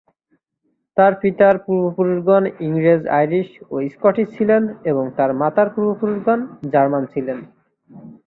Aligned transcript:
তার 0.97 1.13
পিতার 1.21 1.55
পূর্বপুরুষগণ 1.65 2.43
ইংরেজ, 2.67 3.01
আইরিশ, 3.19 3.49
ও 3.71 3.75
স্কটিশ 3.93 4.27
ছিলেন 4.35 4.61
এবং 4.91 5.03
তার 5.17 5.31
মাতার 5.41 5.67
পূর্বপুরুষগণ 5.73 6.39
জার্মান 6.73 7.03
ছিলেন। 7.13 7.37